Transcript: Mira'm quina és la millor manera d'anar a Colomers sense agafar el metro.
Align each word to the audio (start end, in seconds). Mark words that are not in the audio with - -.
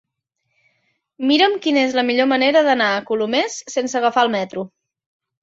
Mira'm 1.31 1.53
quina 1.65 1.83
és 1.89 1.93
la 1.99 2.05
millor 2.07 2.29
manera 2.31 2.65
d'anar 2.69 2.89
a 2.95 3.05
Colomers 3.11 3.61
sense 3.77 4.01
agafar 4.03 4.27
el 4.31 4.35
metro. 4.41 4.67